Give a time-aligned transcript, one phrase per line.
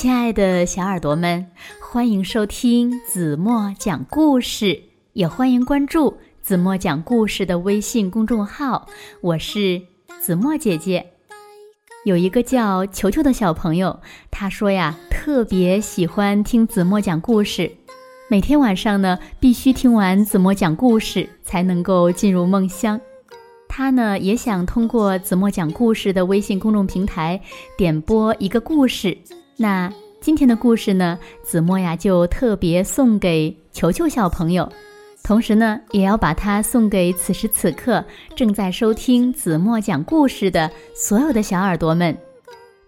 [0.00, 1.44] 亲爱的小耳朵们，
[1.80, 4.80] 欢迎收听子墨讲故事，
[5.12, 8.86] 也欢迎关注子墨讲故事的微信公众号。
[9.20, 9.82] 我是
[10.20, 11.04] 子墨姐姐。
[12.04, 13.98] 有一个叫球球的小朋友，
[14.30, 17.68] 他说呀，特别喜欢听子墨讲故事，
[18.30, 23.00] 每天晚上呢，必须听完子墨讲故事才能够进入梦乡。
[23.68, 27.40] 他呢，也想通过子墨讲故事的微信公众平台
[27.76, 29.18] 点播一个故事。
[29.60, 34.72] 那今天的故事呢，子墨呀就特别送给球球小朋友，
[35.24, 38.04] 同时呢，也要把它送给此时此刻
[38.36, 42.16] 正在收听子墨讲故事的所有的小耳朵们。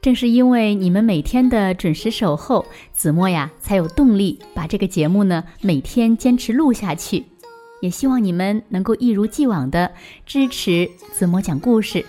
[0.01, 7.25] 正是因为你们每天的准时守候，子墨呀才有动力把这个节目呢每天坚持录下去。
[7.81, 9.91] 也希望你们能够一如既往的
[10.25, 12.07] 支持子墨讲故事，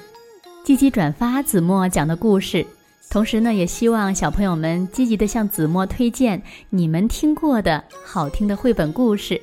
[0.64, 2.64] 积极转发子墨讲的故事。
[3.12, 9.40] 同时呢，也希望小朋友们积极的向子墨推荐你们听过的好听的绘本故事。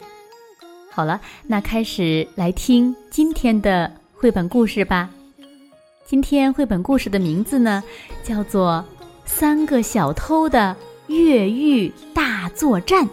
[0.91, 5.11] 好了，那开始来听今天的绘本故事吧。
[6.07, 7.85] 今天绘本故事的名字呢，
[8.25, 8.83] 叫做
[9.27, 10.75] 《三个小偷的
[11.09, 13.05] 越狱大作战》。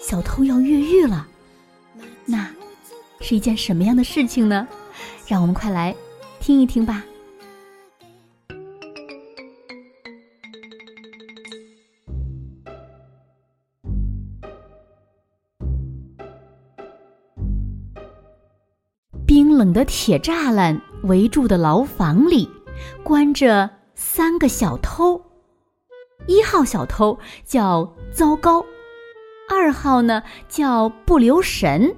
[0.00, 1.26] 小偷要越狱了，
[2.24, 2.48] 那
[3.20, 4.68] 是一件什么样的事情呢？
[5.26, 5.92] 让我们快来
[6.38, 7.02] 听一听吧。
[19.58, 22.48] 冷的铁栅栏围住的牢房里，
[23.02, 25.20] 关着三个小偷。
[26.28, 28.64] 一号小偷叫糟糕，
[29.50, 31.92] 二号呢叫不留神，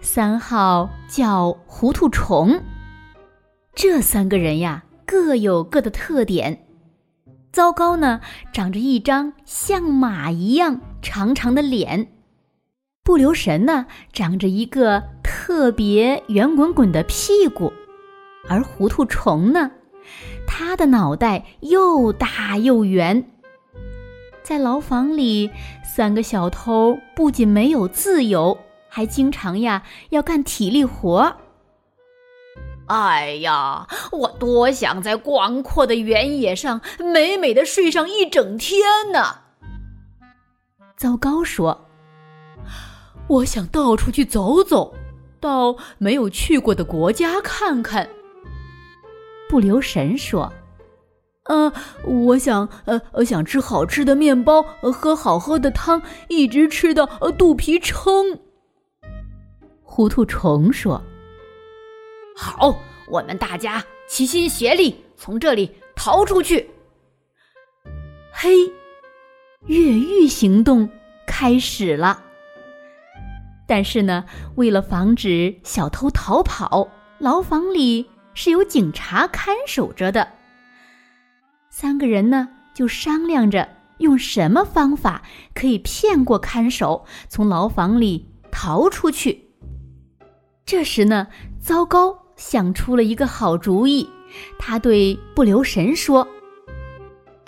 [0.00, 2.58] 三号叫糊涂虫。
[3.74, 6.66] 这三个人呀，各有各的特点。
[7.52, 8.22] 糟糕呢，
[8.54, 12.06] 长着一张像马一样长长的脸；
[13.04, 15.02] 不留神呢，长着一个。
[15.44, 17.72] 特别圆滚滚的屁股，
[18.48, 19.72] 而糊涂虫呢，
[20.46, 23.28] 它的脑袋又大又圆。
[24.42, 25.50] 在牢房里，
[25.84, 28.56] 三个小偷不仅没有自由，
[28.88, 31.36] 还经常呀要干体力活。
[32.86, 38.80] 哎呀，我多想在广阔的原野上美美的睡上一整天
[39.12, 39.38] 呢！
[40.96, 41.88] 糟糕，说，
[43.32, 44.94] 我想到处去走走。
[45.40, 48.08] 到没有去过的国家看看。
[49.48, 50.52] 不留神说
[51.50, 51.72] ：“呃，
[52.04, 54.62] 我想，呃，想吃好吃的面包，
[54.92, 58.38] 喝好喝的汤，一直吃到呃肚皮撑。”
[59.82, 61.02] 糊涂虫说
[62.36, 62.78] ：“好，
[63.08, 66.70] 我们大家齐心协力，从这里逃出去。”
[68.32, 68.50] 嘿，
[69.66, 70.88] 越狱行动
[71.26, 72.22] 开始了。
[73.74, 80.28] 但是呢，为了防止小偷逃跑，牢房里是有警察看守着的。
[81.70, 83.66] 三个人呢就商量着
[83.96, 85.22] 用什么方法
[85.54, 89.42] 可以骗过看守，从牢房里逃出去。
[90.66, 91.28] 这时呢，
[91.58, 94.06] 糟糕想出了一个好主意，
[94.58, 96.28] 他对不留神说：“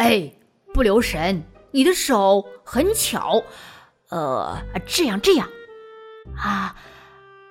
[0.00, 0.32] 哎，
[0.72, 3.42] 不留神，你的手很巧，
[4.08, 4.56] 呃，
[4.86, 5.46] 这样这样。”
[6.36, 6.74] 啊，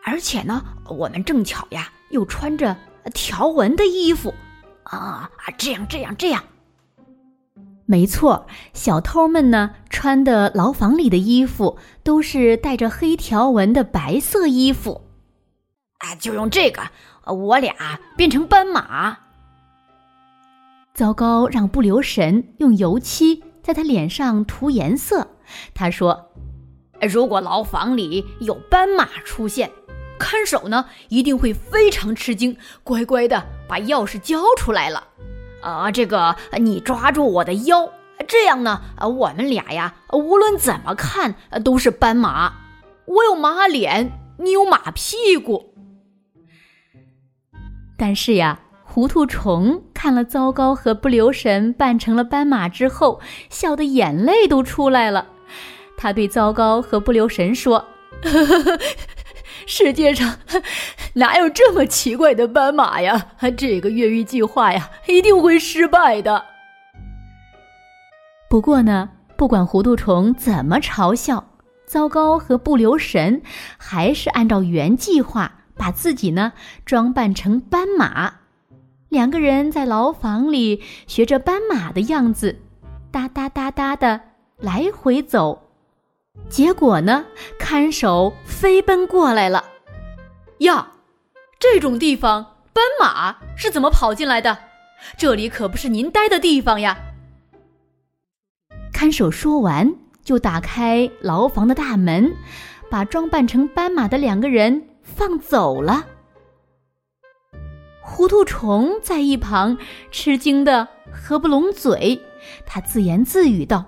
[0.04, 2.76] 而且呢，我们正巧呀，又穿着
[3.14, 4.34] 条纹的衣服，
[4.84, 6.44] 啊啊，这样这样这样，
[7.86, 15.02] 没错，小偷们呢穿的牢房里的衣服都是带着黑条纹的白色衣服，
[16.00, 16.82] 啊，就用这个，
[17.26, 19.20] 我俩变成斑马。
[20.94, 25.28] 糟糕，让不留神用油漆在他脸上涂颜色，
[25.74, 26.30] 他说。
[27.06, 29.72] 如果牢房里有斑马出现，
[30.20, 35.04] 看守呢一定会非常吃惊，乖乖的把钥匙交出来了。
[35.62, 37.90] 啊，这个你抓住我的腰，
[38.28, 42.54] 这样呢，我们俩呀，无论怎么看都是斑马。
[43.06, 45.74] 我有马脸，你有马屁股。
[47.98, 53.20] 但是呀，糊涂虫看了糟糕和不留神扮成了斑马之后，
[53.50, 55.28] 笑得眼泪都出来了。
[56.04, 57.86] 他对糟糕和不留神说
[59.66, 60.38] ：“世界上
[61.16, 63.28] 哪有这么奇怪的斑马呀？
[63.56, 66.44] 这个越狱计划呀，一定会失败的。”
[68.52, 71.52] 不过呢，不管糊涂虫怎么嘲笑，
[71.86, 73.42] 糟糕和不留神
[73.78, 76.52] 还是按照原计划把自己呢
[76.86, 78.34] 装扮成斑马。
[79.08, 82.60] 两个人在牢房里学着斑马的样子。
[83.10, 84.20] 哒哒哒哒的
[84.58, 85.63] 来回走。
[86.50, 87.26] 结果呢，
[87.58, 89.64] 看守飞奔过来了。
[90.60, 90.92] 呀，
[91.60, 94.58] 这种地方斑马是怎么跑进来的？
[95.18, 96.98] 这里可不是您待的地方呀！
[98.94, 99.94] 看守说完，
[100.24, 102.34] 就打开牢房的大门，
[102.90, 106.06] 把装扮成斑马的两个人放走了。
[108.02, 109.78] 糊涂虫在一旁
[110.12, 112.22] 吃惊的合不拢嘴，
[112.66, 113.84] 他自言自语道：“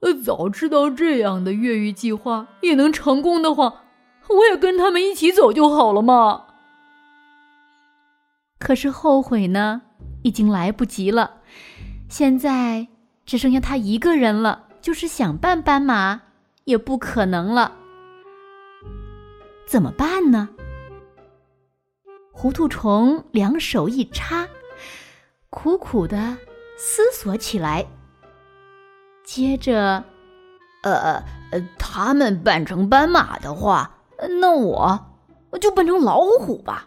[0.00, 3.82] 呃，早知道这样的越狱计划也能成功的话，
[4.28, 6.44] 我也跟他们一起走就好了嘛。”
[8.58, 9.82] 可是后悔呢，
[10.22, 11.42] 已经来不及了。
[12.08, 12.88] 现在
[13.24, 16.22] 只剩下他一个人了，就是想扮斑马
[16.64, 17.72] 也不可能了。
[19.66, 20.48] 怎么办呢？
[22.32, 24.46] 糊涂虫两手一插，
[25.50, 26.36] 苦苦的
[26.76, 27.86] 思索起来。
[29.26, 30.04] 接着，
[30.82, 33.90] 呃呃，他们扮成斑马的话，
[34.40, 34.98] 那我
[35.60, 36.86] 就扮成老虎吧。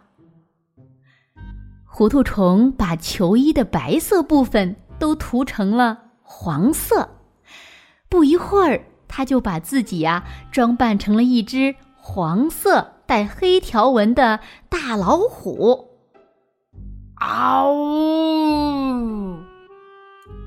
[1.86, 7.10] 糊涂虫把球衣的白色部分都涂成了黄色，
[8.08, 12.94] 不一会儿，他就把自己呀装扮成了一只黄色。
[13.06, 14.40] 带黑条纹的
[14.70, 15.90] 大老虎，
[17.16, 19.36] 嗷呜，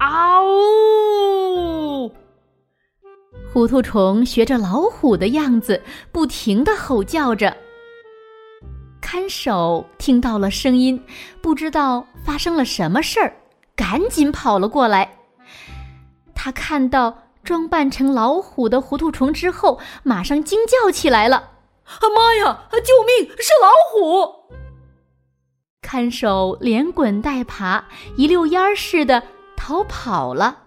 [0.03, 2.13] 嗷呜！
[3.53, 7.57] 糊涂虫学着老虎的样子，不停的吼叫着。
[9.01, 11.01] 看守听到了声音，
[11.41, 13.33] 不知道发生了什么事儿，
[13.77, 15.19] 赶紧跑了过来。
[16.35, 21.37] 他看到装扮成老虎的糊涂虫之后，马上惊叫起来了。
[21.37, 22.65] 啊妈呀！
[22.73, 23.31] 救命！
[23.39, 24.35] 是老虎！
[25.81, 27.85] 看守连滚带爬，
[28.17, 29.23] 一溜烟儿似的
[29.65, 30.65] 逃跑了，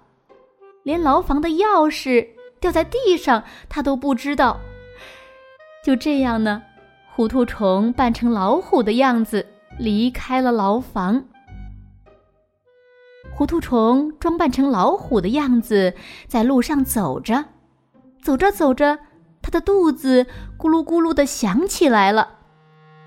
[0.84, 2.26] 连牢房的钥匙
[2.62, 4.58] 掉在地上他都不知道。
[5.84, 6.64] 就这样呢，
[7.14, 9.46] 糊涂虫扮成老虎的样子
[9.78, 11.26] 离开了牢房。
[13.34, 15.94] 糊涂虫装扮成老虎的样子，
[16.26, 17.44] 在路上走着，
[18.24, 18.98] 走着走着。
[19.42, 20.26] 他的肚子
[20.58, 22.38] 咕噜咕噜的响起来了，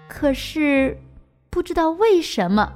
[0.07, 1.01] 可是
[1.49, 2.75] 不知道为什么，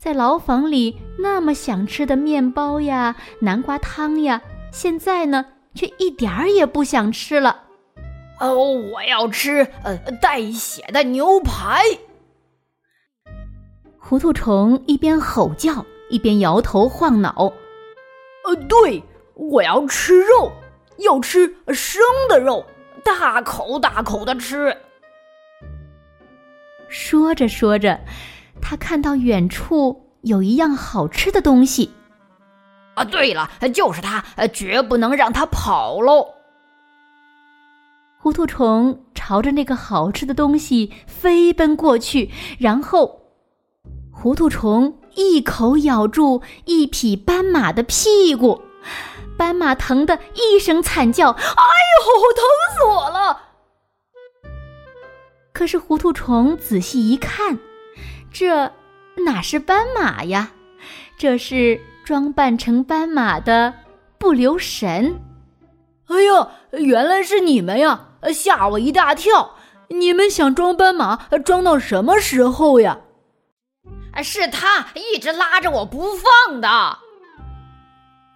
[0.00, 4.40] 在牢房里那么想吃的面包呀、南瓜汤呀，
[4.72, 5.44] 现在呢
[5.74, 7.64] 却一点儿也不想吃了。
[8.40, 11.82] 哦，我要吃呃带血的牛排。
[13.98, 17.52] 糊涂虫一边吼叫，一边摇头晃脑。
[18.46, 19.02] 呃，对，
[19.34, 20.50] 我要吃肉，
[20.96, 22.00] 要吃生
[22.30, 22.64] 的肉。
[23.04, 24.74] 大口大口的吃。
[26.88, 28.00] 说着说着，
[28.60, 31.90] 他看到远处有一样好吃的东西。
[32.94, 36.26] 啊，对了，就是它，绝不能让它跑喽！
[38.20, 43.22] 糊涂虫朝着那个好吃的东西飞奔过去，然后，
[44.12, 48.60] 糊涂虫一口咬住一匹斑马的屁股。
[49.38, 51.46] 斑马疼得一声惨叫：“哎呦，
[52.36, 53.40] 疼死我了！”
[55.54, 57.58] 可是糊涂虫仔细一看，
[58.32, 58.70] 这
[59.24, 60.52] 哪是斑马呀？
[61.18, 63.74] 这是装扮成斑马的
[64.18, 65.20] 不留神。
[66.06, 68.08] 哎呀，原来是你们呀！
[68.32, 69.54] 吓我一大跳！
[69.88, 72.98] 你们想装斑马，装到什么时候呀？
[74.22, 76.98] 是他一直拉着我不放的。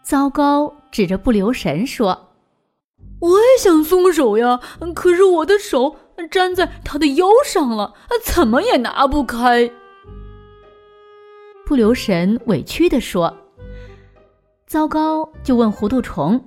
[0.02, 0.74] 糟糕！
[0.90, 2.32] 指着不留神说
[3.20, 4.60] ：“我也想松手呀，
[4.94, 5.96] 可是我的手
[6.30, 9.70] 粘在他的腰上了，怎么也拿不开。”
[11.66, 13.34] 不留神委屈的说
[14.66, 16.44] ：“糟糕！”就问糊涂虫：“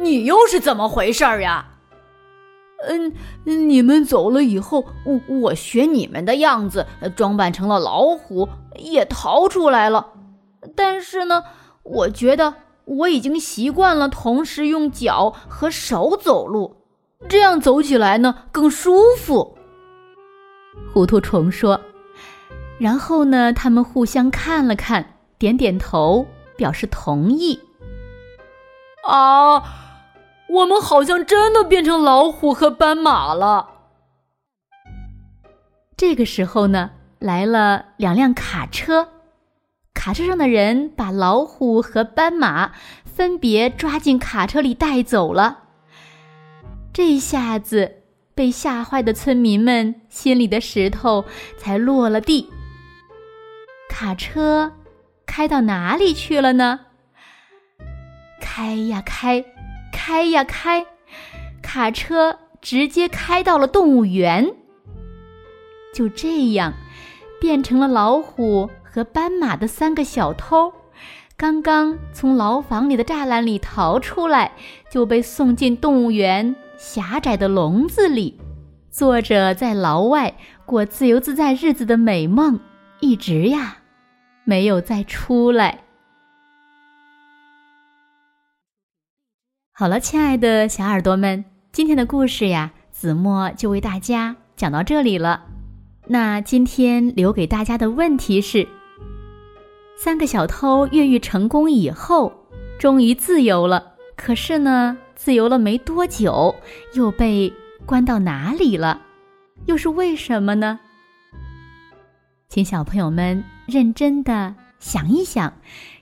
[0.00, 1.66] 你又是怎么回事呀
[2.88, 3.12] ？”“嗯，
[3.44, 10.14] 你们走了以后，我我学你们的样子，装扮成了老虎，也逃出来了。
[10.74, 11.44] 但是呢，
[11.82, 12.54] 我觉得……”
[12.86, 16.74] 我已经习惯了同时用脚和手走路，
[17.28, 19.56] 这样走起来呢更舒服。
[20.92, 21.80] 糊涂虫说。
[22.80, 27.60] 然后呢，他们互相看了看，点点头，表示同意。
[29.06, 29.62] 啊，
[30.48, 33.68] 我们好像真的变成老虎和斑马了。
[35.94, 39.08] 这个时候呢，来了两辆卡车。
[39.92, 42.72] 卡车上的人把老虎和斑马
[43.04, 45.64] 分别抓进卡车里带走了。
[46.94, 47.96] 这下子
[48.34, 51.26] 被吓坏的村民们心里的石头
[51.58, 52.48] 才落了地。
[53.90, 54.72] 卡车
[55.26, 56.80] 开到哪里去了呢？
[58.40, 59.44] 开呀开，
[59.92, 60.86] 开呀开，
[61.60, 64.54] 卡车直接开到了动物园。
[65.92, 66.72] 就这样，
[67.40, 70.72] 变成了老虎和斑马的三个小偷，
[71.36, 74.52] 刚刚从牢房里的栅栏里逃出来，
[74.88, 78.40] 就被送进动物园狭窄的笼子里，
[78.88, 82.60] 做着在牢外过自由自在日子的美梦，
[83.00, 83.78] 一直呀，
[84.50, 85.84] 没有再出来。
[89.70, 95.46] 好了，亲爱的小耳朵们，今天的故事呀，子墨就为大家讲到这里了。
[96.08, 98.66] 那今天留给大家的问题是：
[99.96, 102.32] 三个小偷越狱成功以后，
[102.76, 103.92] 终于自由了。
[104.16, 106.56] 可是呢，自由了没多久，
[106.94, 107.52] 又被
[107.86, 109.00] 关到哪里了？
[109.66, 110.80] 又是为什么呢？
[112.48, 115.54] 请小朋友们认真的想一想，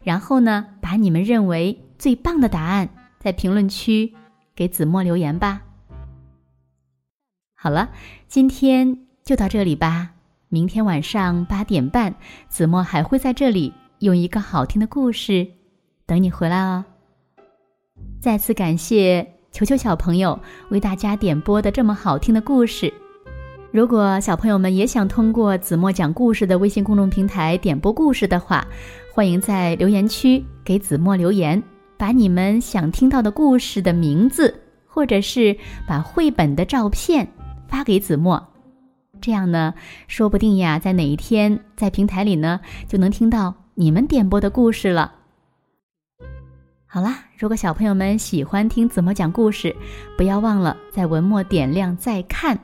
[0.02, 2.88] 然后呢，把你们认为最棒的答案。
[3.20, 4.14] 在评论区
[4.54, 5.60] 给子墨留言吧。
[7.56, 7.90] 好了，
[8.28, 10.10] 今天就到这里吧。
[10.48, 12.14] 明天晚上八点半，
[12.48, 15.46] 子墨还会在这里用一个好听的故事
[16.06, 16.84] 等你回来哦。
[18.20, 20.38] 再次感谢球球小朋友
[20.70, 22.94] 为大家点播的这么好听的故事。
[23.78, 28.66] 如果小朋友们也想通过子墨讲故事的微信公众平台点播故事的话，
[29.14, 31.62] 欢迎在留言区给子墨留言。
[31.96, 34.52] 把你们想听到的故事的名字，
[34.84, 35.56] 或者是
[35.86, 37.24] 把绘本的照片
[37.68, 38.44] 发给子墨，
[39.20, 39.72] 这样呢，
[40.08, 42.58] 说不定呀，在哪一天在平台里呢，
[42.88, 45.12] 就能听到你们点播的故事了。
[46.84, 49.72] 好啦，如果小朋友们喜欢听子墨讲故事，
[50.16, 52.58] 不要忘了在文末点亮再看，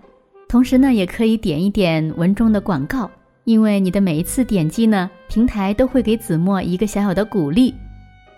[0.54, 3.10] 同时呢，也可以点一点文中的广告，
[3.42, 7.74] 因为你的每一次点击呢，平台都会给子墨一个小小的鼓励。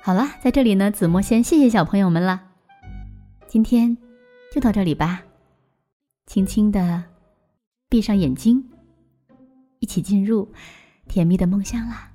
[0.01, 2.41] 好了，在这里呢，子墨先谢谢小朋友们了。
[3.47, 3.95] 今天
[4.51, 5.25] 就到这里吧，
[6.27, 7.05] 轻轻的
[7.91, 8.65] 闭上眼睛，
[9.81, 10.51] 一起进入
[11.09, 12.11] 甜蜜的梦乡啦。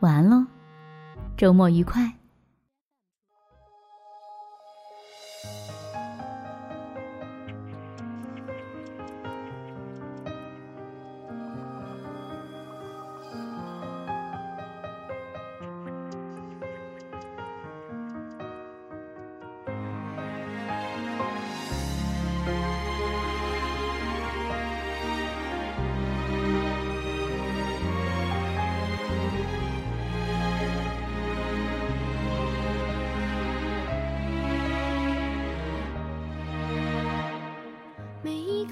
[0.00, 0.46] 晚安喽，
[1.36, 2.10] 周末愉快。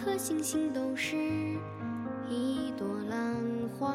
[0.02, 1.14] 颗星星都是
[2.26, 3.36] 一朵浪
[3.78, 3.94] 花，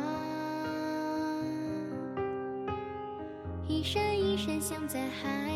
[3.68, 5.52] 一闪一闪像在海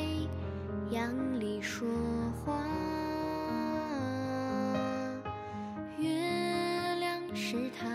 [0.89, 1.87] 洋里说
[2.43, 2.65] 话。
[5.99, 6.09] 月
[6.99, 7.85] 亮是她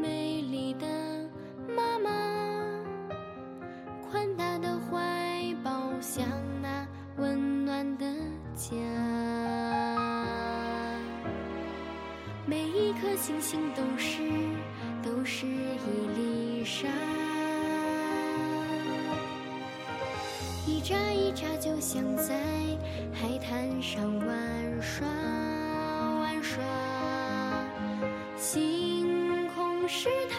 [0.00, 0.86] 美丽的
[1.74, 2.10] 妈妈，
[4.08, 6.24] 宽大的怀抱像
[12.48, 14.22] 每一颗星星都是，
[15.02, 16.86] 都是一粒沙，
[20.64, 22.40] 一眨一眨，就像在
[23.12, 25.08] 海滩上玩耍
[26.20, 26.62] 玩耍。
[28.36, 30.38] 星空是它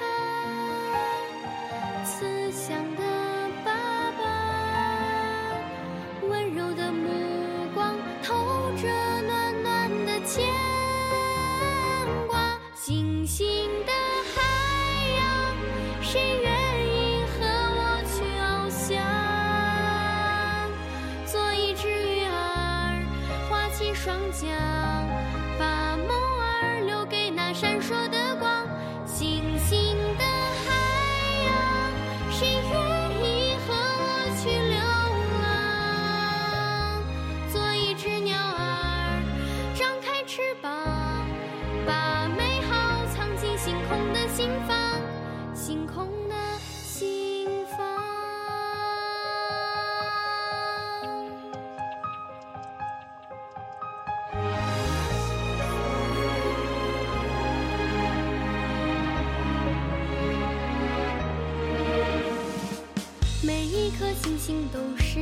[64.48, 65.20] 心都是，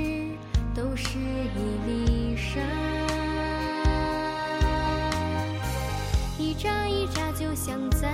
[0.76, 2.62] 都是一粒沙，
[6.38, 8.08] 一眨一眨，就像在